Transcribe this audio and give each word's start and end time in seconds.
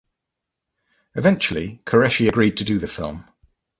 Eventually 1.13 1.79
Qureshi 1.85 2.27
agreed 2.27 2.57
to 2.57 2.63
do 2.63 2.79
the 2.79 2.87
film. 2.87 3.29